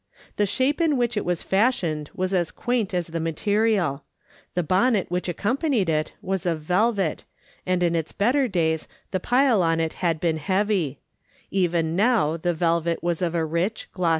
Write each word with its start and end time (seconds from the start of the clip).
The 0.37 0.47
shape 0.47 0.81
in 0.81 0.97
which 0.97 1.15
it 1.15 1.23
was 1.23 1.43
fashioned 1.43 2.09
was 2.15 2.33
as 2.33 2.49
quaint 2.49 2.91
as 2.91 3.05
the 3.05 3.19
material. 3.19 4.03
The 4.55 4.63
bonnet 4.63 5.11
which 5.11 5.29
accompanied 5.29 5.89
it 5.89 6.13
was 6.23 6.47
of 6.47 6.61
velvet, 6.61 7.23
and 7.67 7.83
in 7.83 7.95
its 7.95 8.11
better 8.11 8.47
days 8.47 8.87
the 9.11 9.19
pile 9.19 9.61
on 9.61 9.79
it 9.79 9.93
had 10.01 10.19
been 10.19 10.37
heavy; 10.37 10.97
even 11.51 11.95
now 11.95 12.35
the 12.35 12.51
velvet 12.55 13.03
was 13.03 13.21
of 13.21 13.35
a 13.35 13.45
rich, 13.45 13.89
glos. 13.93 14.09